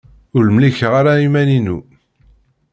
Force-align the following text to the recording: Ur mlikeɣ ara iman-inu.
Ur 0.37 0.45
mlikeɣ 0.55 0.93
ara 0.99 1.13
iman-inu. 1.25 1.79